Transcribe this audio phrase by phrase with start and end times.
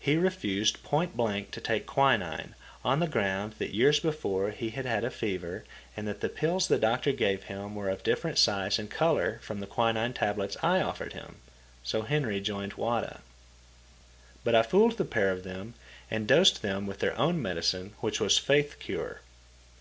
[0.00, 4.84] He refused point blank to take quinine, on the ground that years before he had
[4.86, 5.62] had fever
[5.96, 9.60] and that the pills the doctor gave him were of different size and colour from
[9.60, 11.36] the quinine tablets I offered him.
[11.84, 13.20] So Henry joined Wada.
[14.42, 15.74] But I fooled the pair of them,
[16.10, 19.20] and dosed them with their own medicine, which was faith cure.